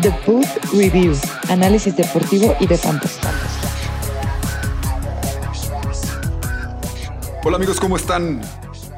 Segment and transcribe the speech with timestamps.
[0.00, 1.14] The Boot Review,
[1.50, 3.20] análisis deportivo y de fantasy.
[7.44, 8.40] Hola amigos, ¿cómo están?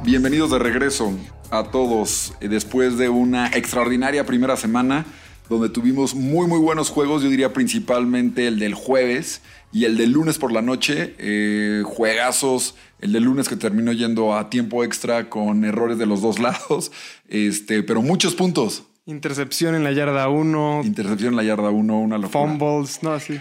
[0.02, 1.12] Bienvenidos de regreso
[1.50, 5.06] a todos eh, después de una extraordinaria primera semana
[5.48, 9.42] donde tuvimos muy muy buenos juegos, yo diría principalmente el del jueves
[9.72, 14.34] y el del lunes por la noche, eh, juegazos, el del lunes que terminó yendo
[14.34, 16.92] a tiempo extra con errores de los dos lados,
[17.28, 18.84] este, pero muchos puntos.
[19.06, 20.82] Intercepción en la yarda 1.
[20.84, 22.40] Intercepción en la yarda 1, una locura.
[22.40, 23.38] Fumbles, no, así.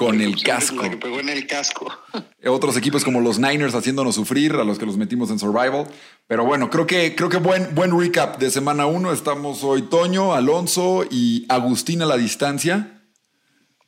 [0.00, 0.82] Con el casco.
[0.82, 1.92] La que pegó en el casco.
[2.46, 5.88] Otros equipos como los Niners haciéndonos sufrir, a los que los metimos en Survival.
[6.26, 9.12] Pero bueno, creo que, creo que buen, buen recap de semana 1.
[9.12, 13.02] Estamos hoy Toño, Alonso y Agustín a la distancia.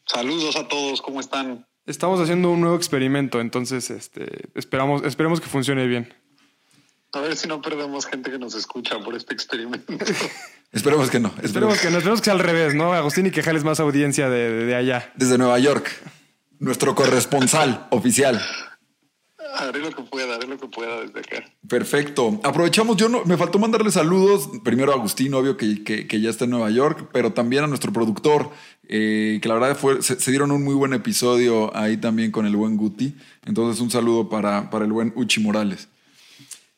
[0.05, 1.67] Saludos a todos, ¿cómo están?
[1.87, 6.13] Estamos haciendo un nuevo experimento, entonces este, esperamos, esperemos que funcione bien.
[7.13, 9.95] A ver si no perdemos gente que nos escucha por este experimento.
[10.73, 11.33] Esperemos que no.
[11.43, 12.93] Esperemos que no, esperemos que sea al revés, ¿no?
[12.93, 15.13] Agustín y que jales más audiencia de, de- de allá.
[15.17, 15.89] Desde Nueva York,
[16.59, 18.41] nuestro corresponsal oficial.
[19.55, 21.45] Haré lo que pueda, haré lo que pueda desde acá.
[21.69, 22.41] Perfecto.
[22.43, 24.49] Aprovechamos, yo no, me faltó mandarle saludos.
[24.65, 27.67] Primero a Agustín, obvio que, que- que ya está en Nueva York, pero también a
[27.67, 28.51] nuestro productor,
[28.89, 32.47] eh, que la verdad fue, se, se dieron un muy buen episodio ahí también con
[32.47, 33.15] el buen Guti.
[33.45, 35.89] Entonces, un saludo para, para el buen Uchi Morales.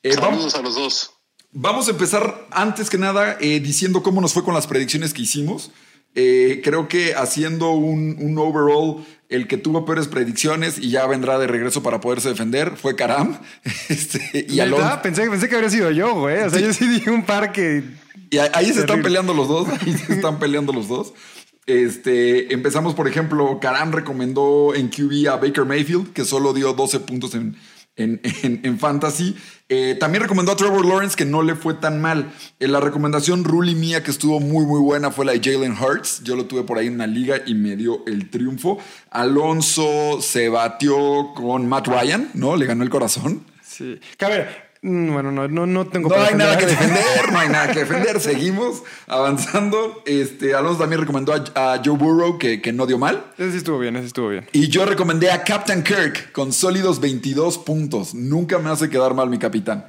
[0.02, 1.13] Eh, vamos, Saludos a los dos.
[1.54, 5.22] Vamos a empezar antes que nada eh, diciendo cómo nos fue con las predicciones que
[5.22, 5.70] hicimos.
[6.16, 11.38] Eh, creo que haciendo un, un overall, el que tuvo peores predicciones y ya vendrá
[11.38, 13.38] de regreso para poderse defender fue Karam.
[13.88, 14.60] Este, y.
[15.02, 16.42] Pensé, pensé que habría sido yo, güey.
[16.42, 17.82] O sea, yo sí dije un par que.
[18.30, 19.68] Y ahí se están peleando los dos.
[19.68, 21.14] Ahí se están peleando los dos.
[21.66, 27.00] Este, empezamos, por ejemplo, Karam recomendó en QB a Baker Mayfield, que solo dio 12
[27.00, 27.56] puntos en,
[27.96, 29.36] en, en- en Fantasy.
[29.68, 32.30] Eh, también recomendó a Trevor Lawrence, que no le fue tan mal.
[32.60, 36.22] Eh, la recomendación Ruli mía, que estuvo muy, muy buena, fue la de Jalen Hurts.
[36.22, 38.78] Yo lo tuve por ahí en una liga y me dio el triunfo.
[39.10, 42.56] Alonso se batió con Matt Ryan, ¿no?
[42.56, 43.44] Le ganó el corazón.
[43.62, 43.98] Sí.
[44.18, 46.98] Que a ver, bueno, no, no, no tengo No hay nada que defender.
[46.98, 48.20] defender, no hay nada que defender.
[48.20, 50.02] Seguimos avanzando.
[50.04, 53.24] Este, Alonso también recomendó a, a Joe Burrow, que, que no dio mal.
[53.38, 54.46] Ese sí estuvo bien, ese estuvo bien.
[54.52, 58.14] Y yo recomendé a Captain Kirk con sólidos 22 puntos.
[58.14, 59.86] Nunca me hace quedar mal mi capitán.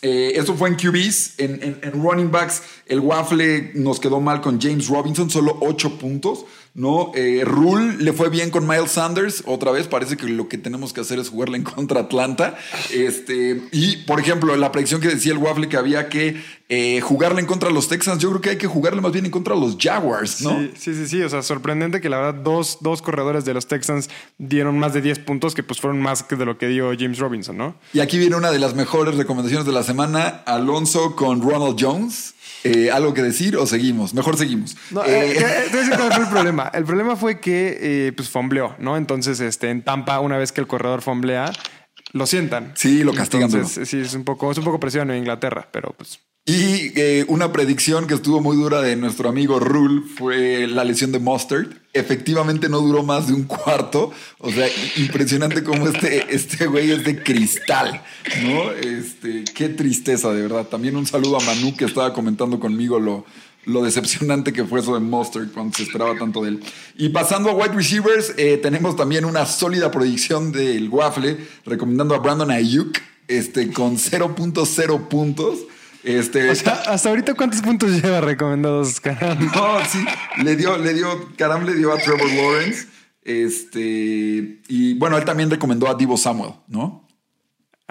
[0.00, 1.34] Eh, eso fue en QBs.
[1.40, 5.98] En, en- en running backs, el Waffle nos quedó mal con James Robinson, solo 8
[5.98, 6.44] puntos.
[6.78, 7.10] ¿No?
[7.16, 9.42] Eh, Rule le fue bien con Miles Sanders.
[9.46, 12.56] Otra vez, parece que lo que tenemos que hacer es jugarle en contra a Atlanta.
[12.94, 17.40] Este, y, por ejemplo, la predicción que decía el Waffle que había que eh, jugarle
[17.40, 19.54] en contra a los Texans, yo creo que hay que jugarle más bien en contra
[19.54, 20.56] a los Jaguars, ¿no?
[20.60, 21.22] Sí, sí, sí, sí.
[21.22, 24.08] O sea, sorprendente que la verdad dos, dos corredores de los Texans
[24.38, 27.18] dieron más de 10 puntos, que pues fueron más que de lo que dio James
[27.18, 27.74] Robinson, ¿no?
[27.92, 30.42] Y aquí viene una de las mejores recomendaciones de la semana.
[30.46, 32.34] Alonso con Ronald Jones.
[32.64, 34.14] Eh, ¿Algo que decir o seguimos?
[34.14, 34.76] Mejor seguimos.
[34.90, 36.70] No, Eh, eh, cuál fue el problema.
[36.74, 38.96] El problema fue que pues fombleó, ¿no?
[38.96, 41.52] Entonces, este, en Tampa, una vez que el corredor fomblea,
[42.12, 42.72] lo sientan.
[42.74, 45.94] Sí, lo castigan Entonces, sí, es un poco, es un poco presión en Inglaterra, pero
[45.96, 46.20] pues.
[46.46, 51.18] y una predicción que estuvo muy dura de nuestro amigo Rule fue la lesión de
[51.18, 51.68] Mustard.
[51.98, 54.12] Efectivamente no duró más de un cuarto.
[54.38, 54.66] O sea,
[54.96, 58.02] impresionante cómo este, este güey es de cristal,
[58.44, 58.72] ¿no?
[58.72, 60.66] Este, qué tristeza, de verdad.
[60.66, 63.24] También un saludo a Manu que estaba comentando conmigo lo,
[63.64, 66.60] lo decepcionante que fue eso de Mustard cuando se esperaba tanto de él.
[66.96, 71.36] Y pasando a wide receivers, eh, tenemos también una sólida predicción del Waffle
[71.66, 72.98] recomendando a Brandon Ayuk
[73.28, 75.60] este, con 0.0 puntos.
[76.04, 79.44] Este, O sea, hasta ahorita, ¿cuántos puntos lleva recomendados, caramba?
[79.54, 80.04] no, sí,
[80.42, 82.86] le dio, le dio, Karam le dio a Trevor Lawrence.
[83.22, 87.07] Este, y bueno, él también recomendó a Divo Samuel, ¿no?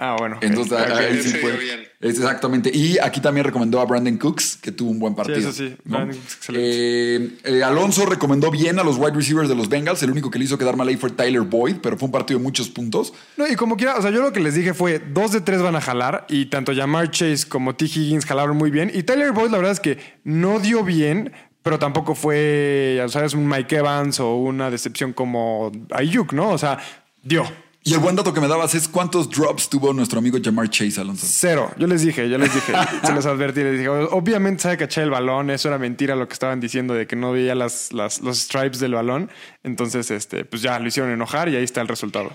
[0.00, 0.38] Ah, bueno.
[0.40, 1.88] Entonces, ahí sí fue.
[2.00, 2.70] Es exactamente.
[2.72, 5.38] Y aquí también recomendó a Brandon Cooks, que tuvo un buen partido.
[5.38, 5.96] eso sí, ¿no?
[5.96, 6.68] Brandon Cooks, excelente.
[6.70, 10.00] Eh, eh, Alonso recomendó bien a los wide receivers de los Bengals.
[10.04, 12.38] El único que le hizo quedar mal ahí fue Tyler Boyd, pero fue un partido
[12.38, 13.12] de muchos puntos.
[13.36, 15.60] No, y como quiera, o sea, yo lo que les dije fue dos de tres
[15.62, 17.86] van a jalar y tanto Jamar Chase como T.
[17.86, 18.92] Higgins jalaron muy bien.
[18.94, 21.32] Y Tyler Boyd, la verdad es que no dio bien,
[21.64, 26.50] pero tampoco fue, ya sabes, un Mike Evans o una decepción como Ayuk, ¿no?
[26.50, 26.78] O sea,
[27.24, 27.44] dio.
[27.88, 31.00] Y el buen dato que me dabas es cuántos drops tuvo nuestro amigo Jamar Chase,
[31.00, 31.26] Alonso.
[31.28, 31.70] Cero.
[31.78, 32.72] Yo les dije, yo les dije,
[33.04, 36.34] se les advertí, les dije, obviamente sabe cachar el balón, eso era mentira lo que
[36.34, 39.30] estaban diciendo de que no veía las, las- los stripes del balón.
[39.64, 42.30] Entonces, este, pues ya lo hicieron enojar y ahí está el resultado.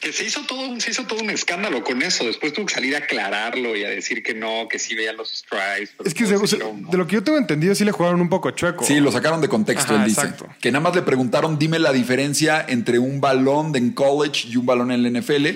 [0.00, 2.24] Que se hizo todo, un- se hizo todo un escándalo con eso.
[2.24, 5.28] Después tuvo que salir a aclararlo y a decir que no, que sí veía los
[5.30, 5.92] strikes.
[6.04, 8.84] Es que se- de lo que yo tengo entendido, sí le jugaron un poco chueco.
[8.84, 10.20] Sí, lo sacaron de contexto, Ajá, él dice.
[10.20, 10.46] exacto.
[10.60, 14.56] Que nada más le preguntaron, dime la diferencia entre un balón de en college y
[14.56, 15.46] un balón en la NFL.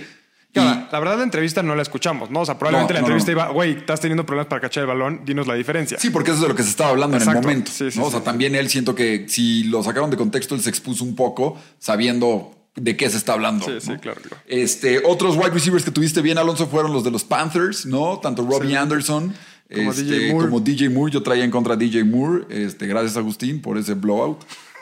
[0.54, 2.40] Y- Ahora, la verdad la entrevista no la escuchamos, ¿no?
[2.40, 3.38] O sea, probablemente No, la entrevista no.
[3.38, 5.98] iba, güey, estás teniendo problemas para cachar el balón, dinos la diferencia.
[5.98, 7.70] Sí, porque eso es de lo que se estaba hablando en el momento.
[7.72, 8.04] Sí, sí, ¿no?
[8.04, 8.16] O sí.
[8.16, 11.58] sea, también él siento que si lo sacaron de contexto, él se expuso un poco
[11.78, 13.66] sabiendo de qué se está hablando.
[13.66, 14.00] Sí, sí, ¿no?
[14.00, 14.42] claro, claro.
[14.46, 18.18] Este, otros wide receivers que tuviste bien, Alonso, fueron los de los Panthers, ¿no?
[18.20, 18.74] Tanto Robbie Sí.
[18.76, 19.34] Anderson
[19.74, 20.46] Como este, DJ Moore.
[20.46, 21.12] como DJ Moore.
[21.12, 22.46] Yo traía en contra a DJ Moore.
[22.48, 24.38] Este, gracias, Agustín, por ese blowout.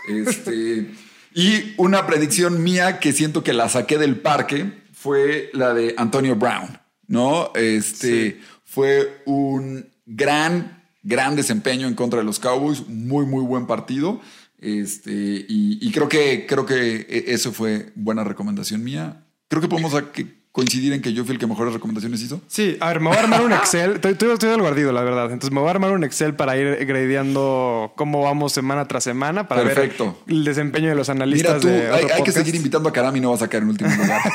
[0.08, 0.90] Este,
[1.34, 6.36] y una predicción mía que siento que la saqué del parque fue la de Antonio
[6.36, 7.50] Brown, ¿no?
[7.54, 14.20] Este fue un gran, gran desempeño en contra de los Cowboys, muy, muy buen partido.
[14.60, 19.24] Este, y, y creo que creo que e- eso fue buena recomendación mía.
[19.48, 22.40] Creo que podemos a- que coincidir en que yo fui el que mejores recomendaciones hizo.
[22.48, 23.92] Sí, a ver, me voy a armar un Excel.
[23.94, 25.26] Estoy, estoy, estoy del guardido, la verdad.
[25.32, 29.46] Entonces me voy a armar un Excel para ir gradeando cómo vamos semana tras semana
[29.48, 30.18] para Perfecto.
[30.26, 32.36] ver el desempeño de los Mira analistas tú, de hay, otro hay que podcast.
[32.38, 34.20] seguir invitando a Karam y no vas a caer en último lugar.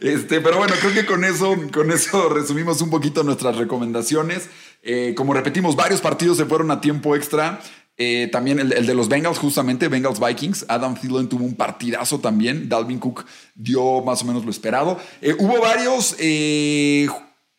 [0.00, 4.48] Este, pero bueno, creo que con eso, con eso resumimos un poquito nuestras recomendaciones.
[4.82, 7.60] Eh, como repetimos, varios partidos se fueron a tiempo extra.
[7.98, 10.66] Eh, también el, de los Bengals, justamente, Bengals Vikings.
[10.68, 12.68] Adam Thielen tuvo un partidazo también.
[12.68, 13.24] Dalvin Cook
[13.54, 14.98] dio más o menos lo esperado.
[15.20, 17.08] Eh, hubo varios eh,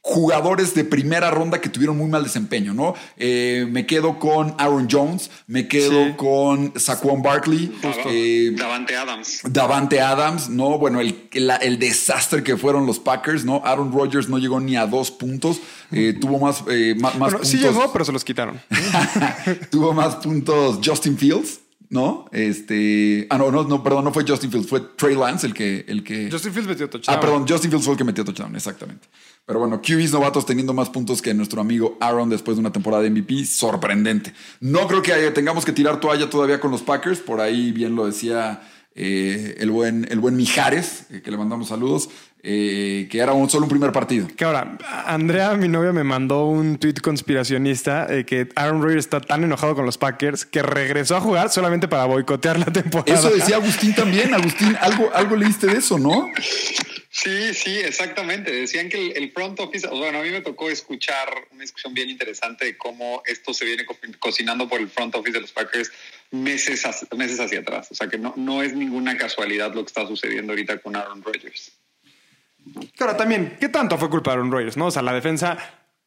[0.05, 2.93] jugadores de primera ronda que tuvieron muy mal desempeño, ¿no?
[3.15, 6.13] Eh, me quedo con Aaron Jones, me quedo Sí.
[6.17, 7.71] con Saquon Barkley.
[8.07, 9.39] eh, Davante Adams.
[9.45, 10.77] Davante Adams, ¿no?
[10.77, 13.61] Bueno, el, la- el desastre que fueron los Packers, ¿no?
[13.63, 15.61] Aaron Rodgers no llegó ni a dos puntos.
[15.95, 17.47] eh, tuvo más, eh, ma- más, Bueno, puntos.
[17.49, 18.59] sí llegó, pero se los quitaron.
[19.69, 21.59] tuvo más puntos Justin Fields,
[21.93, 22.25] ¿no?
[22.31, 23.27] Este.
[23.29, 25.85] Ah, no, no, no, perdón, no fue Justin Fields, fue Trey Lance el que.
[25.87, 27.17] El que Justin Fields metió touchdown.
[27.17, 29.07] Ah, perdón, Justin Fields fue el que metió touchdown, exactamente.
[29.45, 33.03] Pero bueno, QBs novatos teniendo más puntos que nuestro amigo Aaron después de una temporada
[33.03, 34.33] de MVP, sorprendente.
[34.59, 37.95] No creo que haya- tengamos que tirar toalla todavía con los Packers, por ahí bien
[37.95, 38.61] lo decía
[38.95, 42.09] eh, el, buen, el buen Mijares, eh, que le mandamos saludos,
[42.45, 44.27] eh, que era un, solo un primer partido.
[44.35, 49.21] Que ahora, Andrea, mi novia, me mandó un tweet conspiracionista de que Aaron Rodgers está
[49.21, 53.17] tan enojado con los Packers que regresó a jugar solamente para boicotear la temporada.
[53.17, 54.33] Eso decía Agustín también.
[54.33, 56.27] Agustín, algo, algo leíste de eso, ¿no?
[57.09, 58.51] Sí, sí, exactamente.
[58.51, 62.09] Decían que el, el front office, bueno, a mí me tocó escuchar una discusión bien
[62.09, 65.91] interesante de cómo esto se viene co- cocinando por el front office de los Packers
[66.33, 67.87] meses, hacia- meses hacia atrás.
[67.91, 71.21] O sea que no, no es ninguna casualidad lo que está sucediendo ahorita con Aaron
[71.23, 71.71] Rodgers.
[72.99, 74.77] Ahora también, ¿qué tanto fue culpa de Aaron Rodgers?
[74.77, 74.87] ¿no?
[74.87, 75.57] O sea, la defensa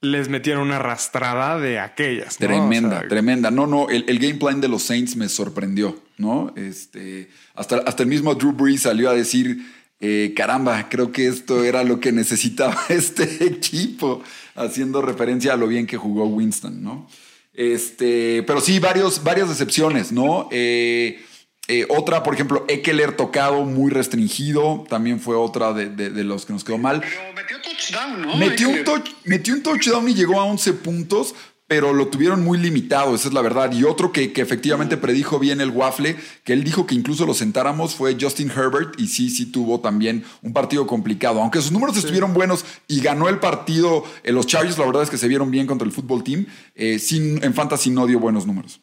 [0.00, 2.40] les metieron una arrastrada de aquellas.
[2.40, 2.46] ¿no?
[2.46, 3.50] Tremenda, O sea, tremenda.
[3.50, 6.52] No, no, el, el game plan de los Saints me sorprendió, ¿no?
[6.56, 9.58] Este, hasta, hasta el mismo Drew Brees salió a decir,
[10.00, 14.22] eh, caramba, creo que esto era lo que necesitaba este equipo,
[14.54, 17.08] haciendo referencia a lo bien que jugó Winston, ¿no?
[17.56, 20.48] Este, pero sí, varios, varias decepciones, ¿no?
[20.52, 21.22] Eh,
[21.68, 26.46] eh, otra, por ejemplo, Eckler tocado, muy restringido, también fue otra de, de- de los
[26.46, 27.00] que nos quedó mal.
[27.00, 28.36] Pero metió touchdown, ¿no?
[28.36, 31.34] Metió un, touch- metió un touchdown y llegó a 11 puntos,
[31.66, 33.72] pero lo tuvieron muy limitado, esa es la verdad.
[33.72, 37.34] Y otro que, que efectivamente predijo bien el Waffle, que él dijo que incluso lo
[37.34, 38.94] sentáramos, fue Justin Herbert.
[38.98, 41.40] Y sí, sí tuvo también un partido complicado.
[41.40, 45.10] Aunque sus números estuvieron buenos y ganó el partido, eh, los Chargers, la verdad es
[45.10, 46.46] que se vieron bien contra el fútbol team.
[46.74, 48.80] eh, sin, en Fantasy no dio buenos números.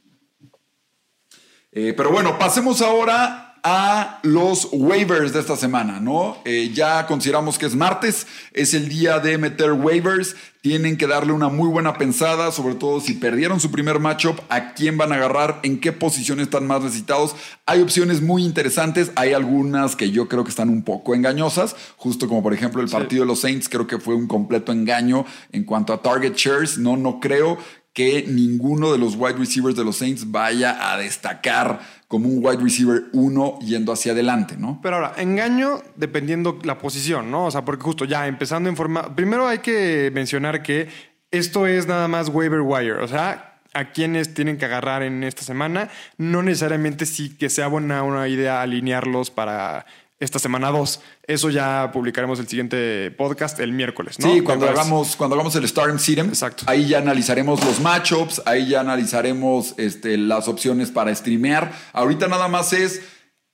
[1.71, 6.37] Eh, pero bueno, pasemos ahora a los waivers de esta semana, ¿no?
[6.43, 10.35] Eh, ya consideramos que es martes, es el día de meter waivers.
[10.59, 14.73] Tienen que darle una muy buena pensada, sobre todo si perdieron su primer matchup, a
[14.73, 17.35] quién van a agarrar, en qué posición están más necesitados.
[17.65, 22.27] Hay opciones muy interesantes, hay algunas que yo creo que están un poco engañosas, justo
[22.27, 25.63] como por ejemplo el partido de los Saints, creo que fue un completo engaño en
[25.63, 26.77] cuanto a target shares.
[26.77, 27.57] No, no creo
[27.93, 31.81] que ninguno de los wide receivers de los Saints vaya a destacar
[32.13, 34.79] como un wide receiver uno yendo hacia adelante, ¿no?
[34.83, 37.47] Pero ahora, engaño dependiendo la posición, ¿no?
[37.47, 39.15] O sea, porque justo ya empezando en forma.
[39.15, 40.89] Primero hay que mencionar que
[41.31, 45.41] esto es nada más waiver wire, o sea, a quienes tienen que agarrar en esta
[45.41, 45.89] semana.
[46.19, 49.87] No necesariamente sí que sea buena una idea alinearlos para
[50.23, 51.01] esta semana 2.
[51.27, 54.33] Eso ya publicaremos el siguiente podcast el miércoles, ¿no?
[54.33, 56.63] Sí, cuando hagamos, cuando hagamos el Start Serum, Exacto.
[56.67, 61.71] ahí ya analizaremos los matchups, ahí ya analizaremos este, las opciones para streamear.
[61.91, 63.01] Ahorita nada más es,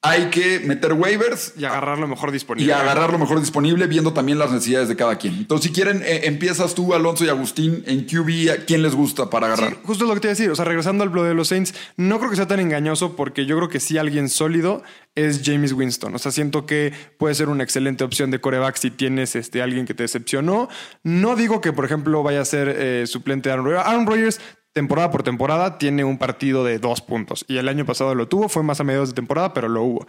[0.02, 2.70] hay que meter waivers Y agarrar lo mejor disponible.
[2.70, 5.36] y agarrar lo mejor disponible, viendo también las necesidades de cada quien.
[5.36, 9.30] Entonces, si quieren, eh, empiezas tú, Alonso y Agustín, en QB, ¿a quién les gusta
[9.30, 9.72] para agarrar?
[9.72, 10.52] Sí, justo lo que te iba a decir.
[10.52, 13.46] O sea, regresando al blog de los Saints, no creo que sea tan engañoso porque
[13.46, 14.84] yo creo que sí alguien sólido
[15.16, 16.16] es James Winston.
[16.16, 19.86] O sea, siento que puede ser una excelente opción de coreback si tienes este, alguien
[19.86, 20.70] que te decepcionó.
[21.04, 23.86] No digo que, por ejemplo, vaya a ser eh, suplente de Aaron Rodgers.
[23.86, 24.40] Aaron Rodgers,
[24.74, 27.46] temporada por temporada, tiene un partido de dos puntos.
[27.48, 30.08] Y el año pasado lo tuvo, fue más a mediados de temporada, pero lo hubo.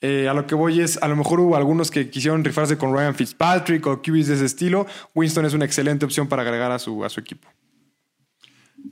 [0.00, 2.92] Eh, a lo que voy es, a lo mejor hubo algunos que quisieron rifarse con
[2.92, 4.86] Ryan Fitzpatrick o QBs de ese estilo.
[5.14, 7.48] Winston es una excelente opción para agregar a su, a su equipo.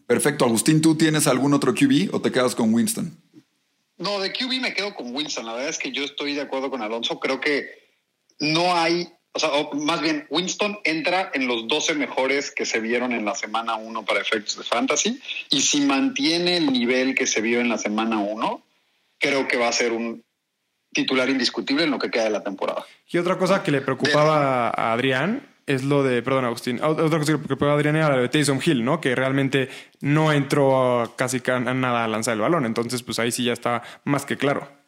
[0.06, 0.44] Perfecto.
[0.44, 3.14] Agustín, ¿tú tienes algún otro QB o te quedas con Winston?
[3.98, 5.46] No, de QB me quedo con Winston.
[5.46, 7.20] La verdad es que yo estoy de acuerdo con Alonso.
[7.20, 7.66] Creo que
[8.40, 12.80] no hay, o sea, o más bien, Winston entra en los 12 mejores que se
[12.80, 15.20] vieron en la semana 1 para efectos de fantasy.
[15.50, 18.62] Y si mantiene el nivel que se vio en la semana 1,
[19.18, 20.22] creo que va a ser un
[20.92, 22.84] titular indiscutible en lo que queda de la temporada.
[23.08, 27.32] Y otra cosa que le preocupaba a Adrián es lo de, perdón, Agustín, otra cosa
[27.32, 29.00] que le preocupaba a Adrián era lo de Taysom Hill, ¿no?
[29.00, 29.70] Que realmente
[30.00, 32.66] no entró casi nada a lanzar el balón.
[32.66, 34.81] Entonces, pues ahí sí ya está más que claro.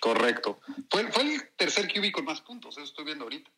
[0.00, 0.60] Correcto.
[0.90, 3.50] Fue, fue el tercer QB con más puntos, eso estoy viendo ahorita.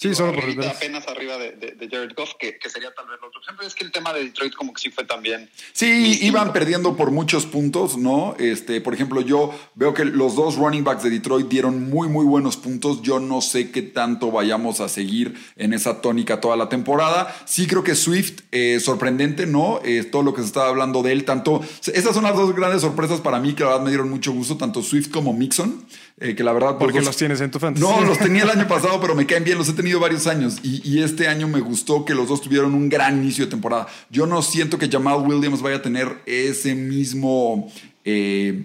[0.00, 3.08] Sí, solo por Arribita, apenas arriba de, de, de Jared Goff, que, que sería tal
[3.08, 3.18] vez.
[3.20, 5.50] Pero es que el tema de Detroit como que sí fue también...
[5.72, 8.36] Sí, iban perdiendo por muchos puntos, ¿no?
[8.38, 12.24] Este, por ejemplo, yo veo que los dos running backs de Detroit dieron muy, muy
[12.24, 13.02] buenos puntos.
[13.02, 17.34] Yo no sé qué tanto vayamos a seguir en esa tónica toda la temporada.
[17.44, 19.80] Sí creo que Swift, eh, sorprendente, ¿no?
[19.84, 21.60] Eh, todo lo que se estaba hablando de él, tanto...
[21.92, 24.56] Esas son las dos grandes sorpresas para mí que la verdad me dieron mucho gusto,
[24.56, 25.84] tanto Swift como Mixon,
[26.20, 26.70] eh, que la verdad...
[26.70, 27.84] pues, Porque los- los tienes en tu fantasy.
[27.86, 30.56] No, los tenía el año pasado, pero me caen bien, los he tenido varios años.
[30.62, 33.86] Y, y este año me gustó que los dos tuvieron un gran inicio de temporada.
[34.10, 37.72] Yo no siento que Jamal Williams vaya a tener ese mismo
[38.04, 38.64] eh,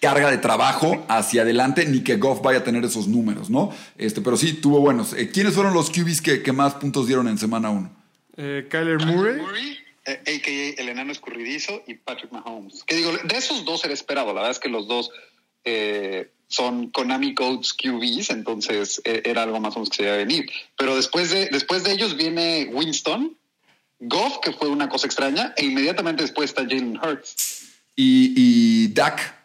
[0.00, 3.72] carga de trabajo hacia adelante, ni que Goff vaya a tener esos números, ¿no?
[3.96, 5.14] Este, pero sí, tuvo buenos.
[5.14, 7.90] Eh, ¿Quiénes fueron los QBs que, que más puntos dieron en semana 1?
[8.36, 9.40] Eh, Kyler Murray.
[9.40, 10.82] Murray, eh, a.k.a.
[10.82, 12.84] el enano escurridizo, y Patrick Mahomes.
[12.84, 14.26] Que digo, de esos dos era esperado.
[14.28, 15.10] La verdad es que los dos
[15.64, 20.14] eh, son Konami Codes QBs, entonces eh, era algo más o menos que se iba
[20.14, 20.50] a venir.
[20.76, 23.36] Pero después de, después de ellos viene Winston,
[24.00, 27.62] Goff, que fue una cosa extraña, e inmediatamente después está Jalen Hurts.
[27.96, 29.40] Y, y Dak.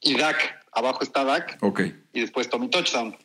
[0.00, 1.80] Y Dak, abajo está Dak, Ok.
[2.12, 3.16] y después Tommy Touchdown.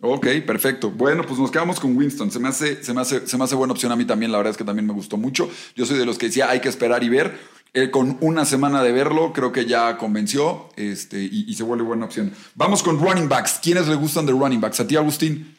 [0.00, 0.90] Ok, perfecto.
[0.90, 2.30] Bueno, pues nos quedamos con Winston.
[2.30, 4.30] Se me, hace, se, me hace, se me hace buena opción a mí también.
[4.30, 5.50] La verdad es que también me gustó mucho.
[5.74, 7.38] Yo soy de los que decía hay que esperar y ver.
[7.74, 12.06] Eh, con una semana de verlo, creo que ya convenció este, y, se vuelve buena
[12.06, 12.34] opción.
[12.54, 13.60] Vamos con running backs.
[13.62, 14.80] ¿Quiénes le gustan de running backs?
[14.80, 15.56] ¿A ti, Agustín?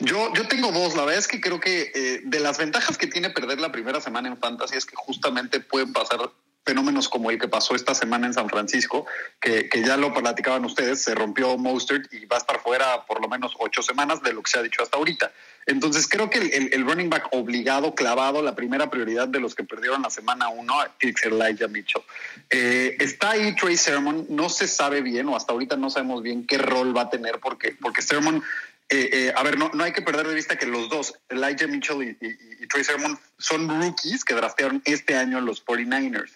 [0.00, 0.94] Yo, yo tengo dos.
[0.96, 4.00] La verdad es que creo que eh, de las ventajas que tiene perder la primera
[4.00, 6.30] semana en Fantasy es que justamente pueden pasar
[6.68, 9.06] fenómenos como el que pasó esta semana en San Francisco,
[9.40, 13.28] que, ya lo platicaban ustedes, se rompió Mostert y va a estar fuera por lo
[13.28, 15.32] menos ocho semanas de lo que se ha dicho hasta ahorita.
[15.64, 20.02] Entonces creo que el, running back obligado, clavado, la primera prioridad de los que perdieron
[20.02, 22.02] la semana uno, ser Elijah Mitchell.
[22.50, 26.46] Eh, está ahí Trey Sermon, no se sabe bien o hasta ahorita no sabemos bien
[26.46, 28.42] qué rol va a tener porque, porque Sermon
[28.90, 31.66] eh, eh, a ver, no, no hay que perder de vista que los dos, Elijah
[31.66, 36.30] Mitchell y, y- y Trey Sermon, son rookies que draftearon este año los 49ers.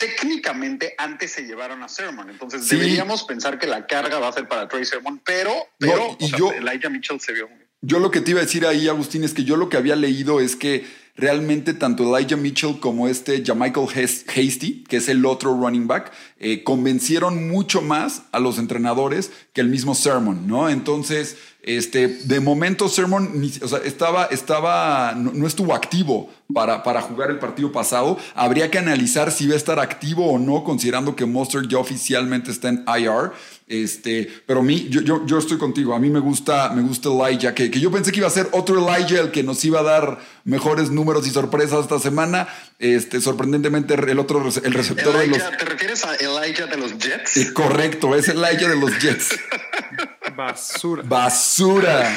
[0.00, 2.76] Técnicamente antes se llevaron a Sermon, entonces Sí.
[2.76, 6.28] deberíamos pensar que la carga va a ser para Trey Sermon, pero, pero No, y
[6.30, 7.50] sea, Elijah Mitchell se vio.
[7.82, 9.96] Yo lo que te iba a decir ahí, Agustín, es que yo lo que había
[9.96, 10.86] leído es que
[11.16, 16.12] realmente tanto Elijah Mitchell como este Jamichael Has- Hasty, que es el otro running back,
[16.38, 20.68] eh, convencieron mucho más a los entrenadores que el mismo Sermon, ¿no?
[20.70, 27.02] Entonces, este, de momento Sermon o sea, estaba, estaba, no, no estuvo activo para, para
[27.02, 28.18] jugar el partido pasado.
[28.34, 32.50] Habría que analizar si va a estar activo o no, considerando que Monster ya oficialmente
[32.50, 33.32] está en IR.
[33.68, 35.94] Este, pero a mí, yo, yo, yo estoy contigo.
[35.94, 38.48] A mí me gusta, me gusta Elijah, que, que yo pensé que iba a ser
[38.52, 42.48] otro Elijah el que nos iba a dar mejores números y sorpresas esta semana.
[42.78, 45.38] Este, sorprendentemente, el otro, el receptor de los.
[45.58, 47.36] ¿Te refieres a Elijah de los Jets?
[47.36, 49.38] Eh, correcto, es Elijah de los Jets.
[50.36, 51.02] Basura.
[51.04, 52.16] Basura.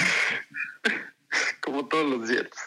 [1.61, 2.57] Como todos los Jets.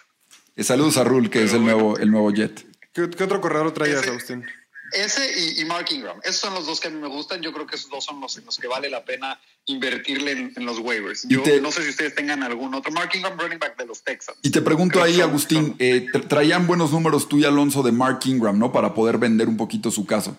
[0.56, 2.64] Eh, saludos a Rule, que es el nuevo, el nuevo Jet.
[2.92, 4.44] ¿Qué, qué otro corredor traías, Ese- Agustín?
[4.92, 6.18] Ese y, y Mark Ingram.
[6.22, 7.40] Esos son los dos que a mí me gustan.
[7.42, 10.52] Yo creo que esos dos son los en los que vale la pena invertirle en,
[10.56, 11.26] en los waivers.
[11.28, 12.92] Yo te- no sé si ustedes tengan algún otro.
[12.92, 14.38] Mark Ingram, running back de los Texans.
[14.42, 17.44] Y te pregunto Creo ahí, son- Agustín, son- eh, tra- traían buenos números tú y
[17.44, 18.70] Alonso de Mark Ingram, ¿no?
[18.72, 20.36] Para poder vender un poquito su caso.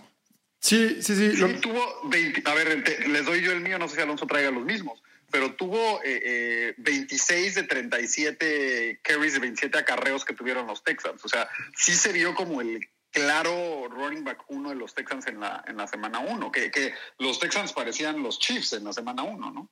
[0.59, 1.33] Sí, sí, sí.
[1.37, 4.01] lo- Sí, tuvo 20 a ver, te- les doy yo el mío, no sé si
[4.01, 4.99] Alonso traiga los mismos,
[5.29, 11.23] pero tuvo eh, eh, 26 de 37 carries de 27 acarreos que tuvieron los Texans.
[11.23, 12.79] O sea, sí se vio como el
[13.11, 16.93] claro running back uno de los Texans en la, en la semana uno, que, que
[17.19, 19.69] los Texans parecían los Chiefs en la semana uno, ¿no?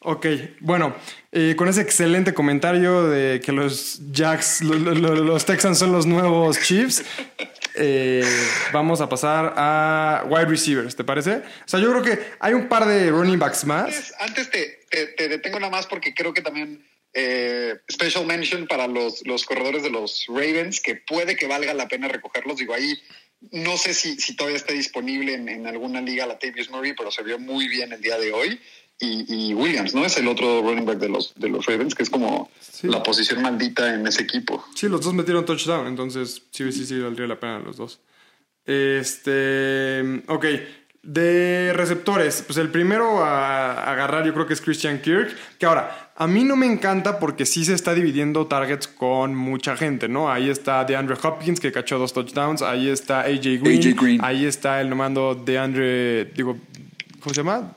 [0.00, 0.26] Ok,
[0.60, 0.94] bueno,
[1.32, 5.90] eh, con ese excelente comentario de que los Jacks, lo- lo- lo- los Texans son
[5.90, 7.02] los nuevos Chiefs,
[7.74, 8.22] eh,
[8.72, 11.36] vamos a pasar a wide receivers, ¿te parece?
[11.36, 13.86] O sea, yo creo que hay un par de running backs más.
[13.86, 16.86] Antes, antes te, te- te detengo nada más porque creo que también
[17.18, 21.88] eh, special mention para los, los corredores de los Ravens, que puede que valga la
[21.88, 22.58] pena recogerlos.
[22.58, 22.92] Digo, ahí
[23.52, 27.10] no sé si, si todavía está disponible en, en alguna liga la Tavius Murray, pero
[27.10, 28.60] se vio muy bien el día de hoy.
[28.98, 30.06] Y, y, Williams, ¿no?
[30.06, 32.88] Es el otro running back de los, de los Ravens, que es como Sí.
[32.88, 34.64] la posición maldita en ese equipo.
[34.74, 38.00] Sí, los dos metieron touchdown, entonces sí, sí, sí, valdría la pena los dos.
[38.64, 40.44] Este, ok,
[41.06, 46.10] de receptores, pues el primero a, agarrar yo creo que es Christian Kirk, que ahora,
[46.16, 50.30] a mí no me encanta porque sí se está dividiendo targets con mucha gente, ¿no?
[50.30, 54.24] Ahí está DeAndre Hopkins que cachó dos touchdowns, ahí está AJ Green, AJ Green.
[54.24, 56.56] ahí está el nomando DeAndre, digo,
[57.20, 57.72] ¿cómo se llama?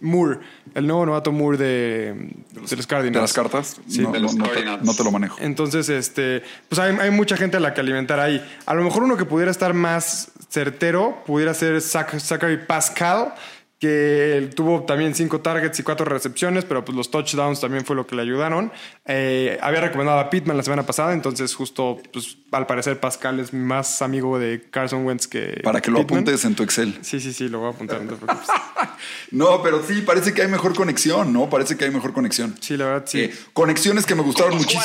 [0.00, 0.38] Moore,
[0.74, 2.32] el nuevo novato Moore de,
[2.68, 3.14] de los Cardinals.
[3.14, 3.80] ¿De las cartas?
[3.88, 4.82] Sí, no, de los no- no te, Cardinals.
[4.84, 5.36] no te lo manejo.
[5.40, 8.42] Entonces, este, pues hay, hay mucha gente a la que alimentar ahí.
[8.66, 13.34] A lo mejor uno que pudiera estar más certero pudiera ser Zac- Zachary Pascal,
[13.78, 17.94] que él tuvo también cinco targets y cuatro recepciones, pero pues los touchdowns también fue
[17.94, 18.72] lo que le ayudaron.
[19.06, 23.52] Eh, había recomendado a Pittman la semana pasada, entonces justo, pues al parecer Pascal es
[23.54, 26.20] más amigo de Carson Wentz que Para que lo Pittman.
[26.24, 26.98] apuntes en tu Excel.
[27.02, 28.02] Sí, sí, sí, lo voy a apuntar.
[28.02, 28.48] no te preocupes.
[29.30, 31.48] No, pero sí, parece que hay mejor conexión, ¿no?
[31.48, 32.56] Parece que hay mejor conexión.
[32.60, 33.20] Sí, la verdad, sí.
[33.20, 34.82] Eh, conexiones que me gustaron muchísimo.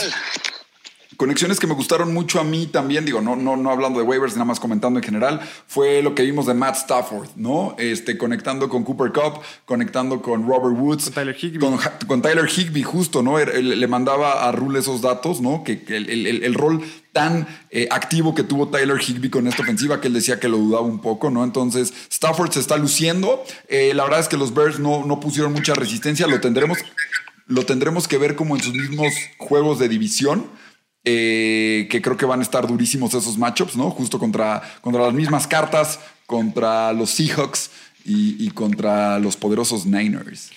[1.24, 4.34] Conexiones que me gustaron mucho a mí también, digo, no, no, no hablando de waivers,
[4.34, 7.76] nada más comentando en general, fue lo que vimos de Matt Stafford, ¿no?
[7.80, 11.06] Este, conectando con Cooper Cup, conectando con Robert Woods.
[11.06, 11.60] Con Tyler Higbee.
[11.60, 13.40] Con, con Tyler Higbee, justo, ¿no?
[13.40, 15.64] Le mandaba a Rule esos datos, ¿no?
[15.64, 16.10] Que, que el,
[16.44, 20.42] el- rol tan eh, activo que tuvo Tyler Higbee con esta ofensiva que él decía
[20.42, 21.46] que lo dudaba un poco, ¿no?
[21.46, 23.42] Entonces, Stafford se está luciendo.
[23.70, 26.80] Eh, la verdad es que los Bears no, no pusieron mucha resistencia, lo tendremos,
[27.48, 30.48] lo tendremos que ver como en sus mismos juegos de división.
[31.06, 33.90] Eh, que creo que van a estar durísimos esos matchups, ¿no?
[33.92, 37.70] Justo contra, contra las mismas cartas, contra los Seahawks
[38.06, 40.52] y, y contra los poderosos Niners.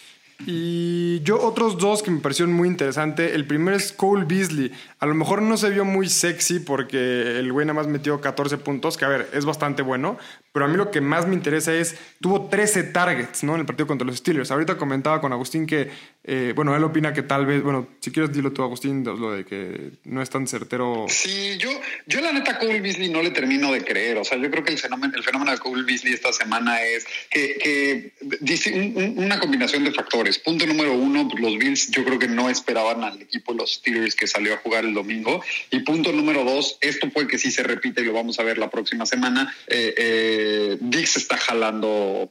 [0.46, 3.34] Y yo otros dos que me parecieron muy interesante.
[3.34, 4.70] El primero es Cole Beasley.
[4.98, 8.58] A lo mejor no se vio muy sexy porque el güey nada más metió 14
[8.58, 10.18] puntos, que a ver, es bastante bueno.
[10.52, 13.54] Pero a mí lo que más me interesa es, tuvo 13 targets, ¿no?
[13.54, 14.50] En el partido contra los Steelers.
[14.50, 15.90] Ahorita comentaba con Agustín que,
[16.24, 19.44] eh, bueno, él opina que tal vez, bueno, si quieres dilo tú, Agustín, lo de
[19.44, 21.04] que no es tan certero.
[21.08, 21.68] Sí, yo,
[22.06, 24.16] yo la neta Cole Beasley no le termino de creer.
[24.16, 27.06] O sea, yo creo que el fenómeno, el fenómeno de Cole Beasley esta semana es
[27.30, 30.25] que, que dice un- un- una combinación de factores.
[30.38, 34.14] Punto número uno, los Bills yo creo que no esperaban al equipo de los Steelers
[34.14, 35.42] que salió a jugar el domingo.
[35.70, 38.58] Y punto número dos, esto puede que sí se repite y lo vamos a ver
[38.58, 39.54] la próxima semana.
[39.66, 42.30] Eh, eh, Dix está jalando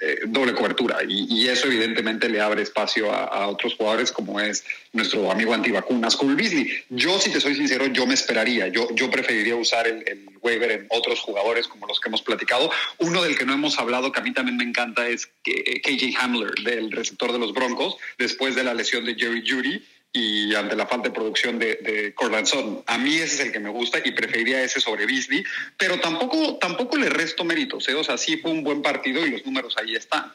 [0.00, 5.30] eh, doble cobertura y, eso evidentemente le abre espacio a, otros jugadores como es nuestro
[5.30, 6.68] amigo antivacunas Cole Beasley.
[6.88, 10.70] Yo, si te soy sincero, yo me esperaría, yo, yo preferiría usar el, el waiver
[10.72, 12.70] en otros jugadores como los que hemos platicado.
[12.98, 16.50] Uno del que no hemos hablado, que a mí también me encanta, es KJ Hamler,
[16.64, 19.82] del receptor de los Broncos, después de la lesión de Jerry Judy
[20.16, 22.82] y ante la falta de producción de, de Cortland Sutton.
[22.86, 25.42] A mí ese es el que me gusta y preferiría ese sobre Beasley,
[25.76, 27.88] pero tampoco, tampoco le resto méritos.
[27.88, 27.94] ¿eh?
[27.94, 30.32] O sea, sí fue un buen partido y los números ahí están.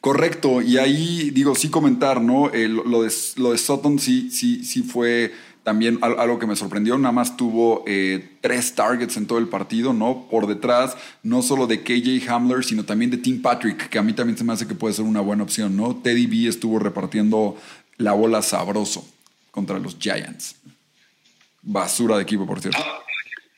[0.00, 2.52] Correcto, y ahí digo, sí comentar, ¿no?
[2.52, 6.98] Eh, lo, de, lo de Sutton sí, sí, fue también al- algo que me sorprendió.
[6.98, 10.28] Nada más tuvo eh, tres targets en todo el partido, ¿no?
[10.28, 14.12] Por detrás, no solo de KJ Hamler, sino también de Tim Patrick, que a mí
[14.12, 15.96] también se me hace que puede ser una buena opción, ¿no?
[15.96, 17.56] Teddy B estuvo repartiendo
[18.02, 19.08] la bola sabroso
[19.50, 20.56] contra los Giants.
[21.62, 22.78] Basura de equipo, por cierto.
[22.82, 23.00] Ah,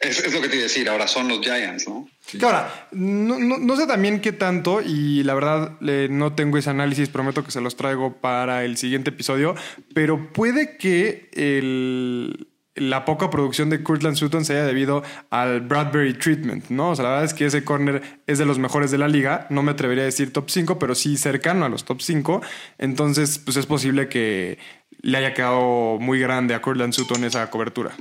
[0.01, 2.09] es, es lo que te iba a decir, ahora son los Giants, ¿no?
[2.31, 6.59] Que ahora, no, no- no sé también qué tanto, y la verdad le- no tengo
[6.59, 9.55] ese análisis, prometo que se los traigo para el siguiente episodio,
[9.95, 16.15] pero puede que el- la poca producción de Kurtland Sutton se haya debido al Bradbury
[16.15, 16.91] Treatment, ¿no?
[16.91, 19.47] O sea, la verdad es que ese corner es de los mejores de la liga,
[19.51, 22.43] no me atrevería a decir top 5, pero sí cercano a los top 5,
[22.79, 24.59] entonces pues es posible que
[25.03, 27.93] le haya quedado muy grande a Kurtland Sutton esa cobertura.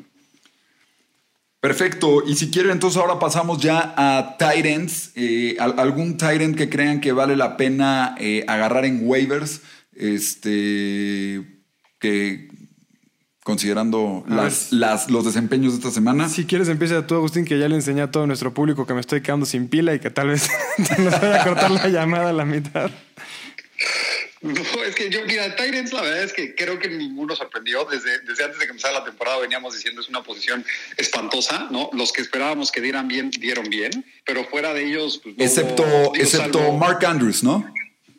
[1.60, 2.24] Perfecto.
[2.28, 5.12] Y si quieren, entonces ahora pasamos ya a Titans.
[5.16, 9.62] Eh, al- algún Titan que crean que vale la pena eh, agarrar en waivers.
[9.96, 11.42] Este.
[12.00, 12.50] Que.
[13.44, 16.30] Considerando las, las- los desempeños de esta semana.
[16.30, 19.02] Si quieres, empieza tú, Agustín, que ya le enseñé a todo nuestro público que me
[19.02, 20.48] estoy quedando sin pila y que tal vez
[21.00, 22.90] nos vaya a cortar la llamada a la mitad.
[24.42, 27.86] No, es que yo, mira, Tyrants, la verdad es que creo que ninguno sorprendió.
[27.86, 30.66] Desde, desde antes de que empezara la temporada veníamos diciendo es una posición
[30.98, 31.90] espantosa, ¿no?
[31.94, 35.20] Los que esperábamos que dieran bien, dieron bien, pero fuera de ellos.
[35.24, 37.74] pues, no Excepto, hubo- digo, excepto salvo- Mark Andrews, ¿no?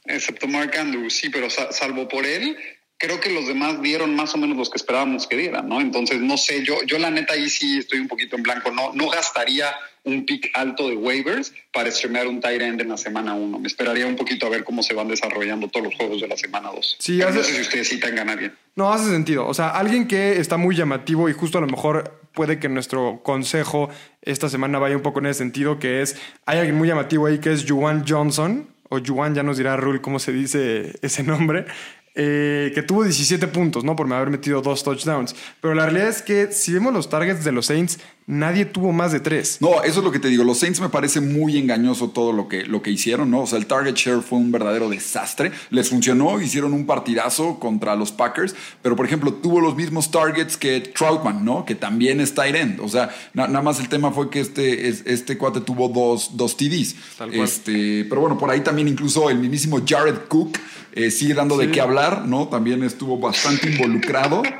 [0.06, 2.56] Excepto Mark Andrews, sí, pero sa- salvo por él,
[2.98, 5.80] creo que los demás dieron más o menos los que esperábamos que dieran, ¿no?
[5.80, 8.92] Entonces, no sé, yo, yo la neta ahí sí estoy un poquito en blanco, no,
[8.94, 9.66] no gastaría
[10.04, 13.58] un pick alto de waivers para streamear un tight end en la semana 1.
[13.58, 16.36] Me esperaría un poquito a ver cómo se van desarrollando todos los juegos de la
[16.36, 16.96] semana 2.
[16.98, 18.54] Sí, hace- no sé si ustedes sí tengan a alguien.
[18.76, 19.46] No, hace sentido.
[19.46, 23.20] O sea, alguien que está muy llamativo y justo a lo mejor puede que nuestro
[23.22, 23.88] consejo
[24.22, 27.38] esta semana vaya un poco en ese sentido, que es, hay alguien muy llamativo ahí
[27.38, 31.64] que es Juwan Johnson, o Juwan, ya nos dirá Rule cómo se dice ese nombre,
[32.14, 33.96] eh, que tuvo 17 puntos, ¿no?
[33.96, 35.34] Por haber metido dos touchdowns.
[35.60, 39.12] Pero la realidad es que si vemos los targets de los Saints, nadie tuvo más
[39.12, 39.58] de tres.
[39.60, 40.44] No, eso es lo que te digo.
[40.44, 43.42] Los Saints me parece muy engañoso todo lo que, lo que hicieron, ¿no?
[43.42, 45.52] O sea, el target share fue un verdadero desastre.
[45.70, 50.56] Les funcionó, hicieron un partidazo contra los Packers, pero por ejemplo, tuvo los mismos targets
[50.56, 51.64] que Troutman, ¿no?
[51.64, 52.80] Que también es tight end.
[52.80, 56.36] O sea, na- nada más el tema fue que este, es- este cuate tuvo dos,
[56.36, 56.94] dos TDs.
[57.18, 57.42] Tal cual.
[57.44, 60.58] Este, pero bueno, por ahí también incluso el mismísimo Jared Cook
[60.96, 62.48] eh, sigue dando de qué hablar, ¿no?
[62.48, 64.42] También estuvo bastante involucrado.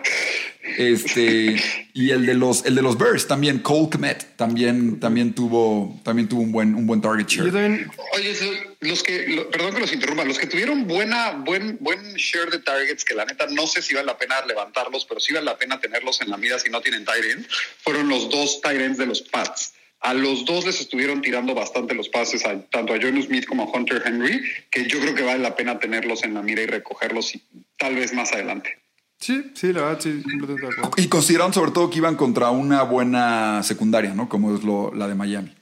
[0.79, 1.57] Este,
[1.93, 6.29] y el de los, el de los Bears también, Cole Kmet, también, también tuvo, también
[6.29, 7.53] tuvo un buen, un buen target share.
[7.53, 8.35] también Oye,
[8.81, 12.59] los que, lo- perdón que los interrumpa, los que tuvieron buena, buen, buen share de
[12.61, 15.57] targets, que la neta no sé si vale la pena levantarlos, pero sí vale la
[15.59, 17.47] pena tenerlos en la mira si no tienen tight end,
[17.83, 19.75] fueron los dos tight ends de los Pats.
[20.01, 23.63] A los dos les estuvieron tirando bastante los pases, a- tanto a John Smith como
[23.65, 26.67] a Hunter Henry, que yo creo que vale la pena tenerlos en la mira y
[26.67, 27.43] recogerlos y
[27.79, 28.79] tal vez más adelante.
[29.25, 30.91] Sí, sí, la verdad, sí, completamente de acuerdo.
[31.03, 34.29] Y consideraron sobre todo que iban contra una buena secundaria, ¿no?
[34.29, 35.55] Como es lo, la de Miami.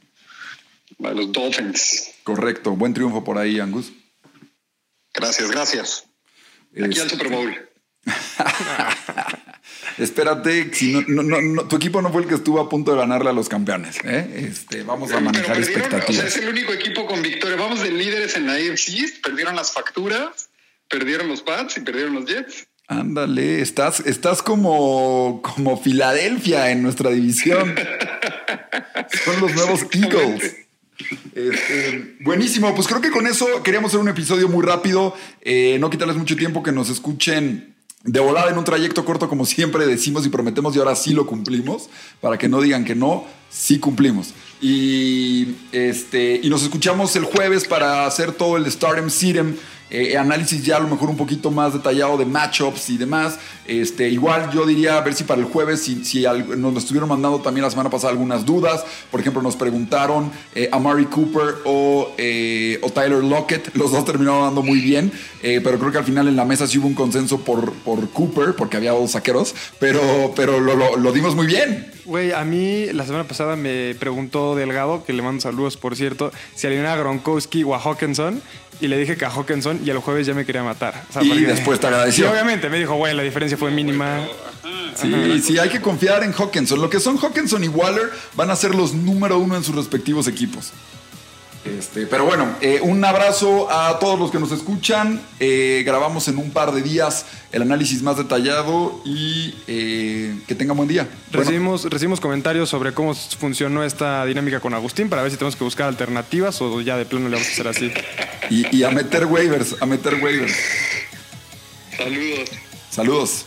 [1.04, 2.10] A los Dolphins.
[2.24, 3.92] Correcto, buen triunfo por ahí, Angus.
[5.14, 6.06] Gracias, gracias.
[6.72, 7.68] Aquí al Este, Super Bowl.
[9.98, 12.92] espérate, si no, no- no- no- tu equipo no fue el que estuvo a punto
[12.92, 13.96] de ganarle a los campeones.
[14.04, 14.48] ¿eh?
[14.50, 16.36] Este, vamos a manejar Pero perdieron, o sea, expectativas.
[16.36, 17.56] es el único equipo con victoria.
[17.56, 20.48] Vamos de líderes en la AFC, perdieron las facturas,
[20.88, 22.66] perdieron los Pats y perdieron los Jets.
[23.00, 27.74] Ándale, estás, estás como, como Filadelfia en nuestra división.
[29.24, 30.56] Son los nuevos Eagles.
[31.34, 35.90] Este, buenísimo, pues creo que con eso queríamos hacer un episodio muy rápido, eh, no
[35.90, 37.74] quitarles mucho tiempo, que nos escuchen
[38.04, 41.26] de volada en un trayecto corto como siempre decimos y prometemos y ahora sí lo
[41.26, 41.88] cumplimos,
[42.20, 44.34] para que no digan que no, sí cumplimos.
[44.60, 49.56] Y, este, y nos escuchamos el jueves para hacer todo el Stardom Sitem,
[49.94, 53.38] eh, análisis ya a lo mejor un poquito más detallado de matchups y demás.
[53.66, 56.24] Este, igual yo diría a ver si para el jueves, si,
[56.56, 58.84] nos estuvieron mandando también la semana pasada algunas dudas.
[59.10, 63.74] Por ejemplo, nos preguntaron eh, a Mari Cooper o, eh, o Tyler Lockett.
[63.76, 66.78] Los dos terminaron dando muy bien, pero creo que al final en la mesa sí
[66.78, 71.12] hubo un consenso por, por Cooper, porque había dos saqueros, pero, pero lo, lo- lo
[71.12, 71.90] dimos muy bien.
[72.04, 76.32] Güey, a mí la semana pasada me preguntó Delgado, que le mando saludos por cierto,
[76.54, 78.42] si alineaba a Gronkowski o a Hawkinson.
[78.82, 81.04] Y le dije que a Hawkinson y el jueves ya me quería matar.
[81.08, 82.28] O sea, Y porque- después te agradeció.
[82.30, 82.68] Obviamente.
[82.68, 84.20] Me dijo, güey, la diferencia fue mínima.
[84.96, 86.80] Sí, sí, hay que confiar en Hawkinson.
[86.82, 90.26] Lo que son Hawkinson y Waller van a ser los número uno en sus respectivos
[90.28, 90.72] equipos.
[91.64, 95.20] Este, pero bueno, eh, un abrazo a todos los que nos escuchan.
[95.38, 100.76] Eh, grabamos en un par de días el análisis más detallado y eh, que tengan
[100.76, 101.04] buen día.
[101.04, 105.54] Bueno, Recibimos, recibimos comentarios sobre cómo funcionó esta dinámica con Agustín para ver si tenemos
[105.54, 107.92] que buscar alternativas o ya de plano le vamos a hacer así.
[108.50, 110.56] y, y a meter waivers, a meter waivers.
[111.96, 112.48] Saludos.
[112.90, 113.44] Saludos.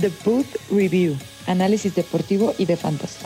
[0.00, 1.16] The Boot Review.
[1.46, 3.16] Análisis deportivo y de fantasy.